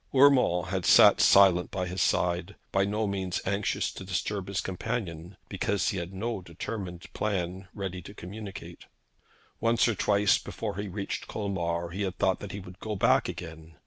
Urmand 0.15 0.69
had 0.71 0.83
sat 0.83 1.21
silent 1.21 1.69
by 1.69 1.85
his 1.85 2.01
side, 2.01 2.55
by 2.71 2.85
no 2.85 3.05
means 3.05 3.39
anxious 3.45 3.91
to 3.91 4.03
disturb 4.03 4.47
his 4.47 4.59
companion, 4.59 5.37
because 5.47 5.89
he 5.89 5.97
had 5.97 6.11
no 6.11 6.41
determined 6.41 7.05
plan 7.13 7.67
ready 7.75 8.01
to 8.01 8.15
communicate. 8.15 8.85
Once 9.59 9.87
or 9.87 9.93
twice 9.93 10.39
before 10.39 10.77
he 10.77 10.87
reached 10.87 11.27
Colmar 11.27 11.91
he 11.91 12.01
had 12.01 12.17
thought 12.17 12.39
that 12.39 12.51
he 12.51 12.59
would 12.59 12.79
go 12.79 12.95
back 12.95 13.29
again. 13.29 13.75